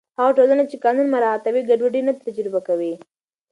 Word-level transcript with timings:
هغه 0.17 0.31
ټولنه 0.37 0.63
چې 0.69 0.81
قانون 0.83 1.07
مراعتوي، 1.13 1.61
ګډوډي 1.69 2.01
نه 2.07 2.13
تجربه 2.25 2.59
کوي. 2.67 2.93